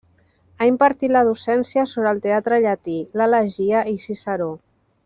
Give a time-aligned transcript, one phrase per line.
[0.63, 4.53] Ha impartit la docència sobre el teatre llatí, l'elegia i Ciceró.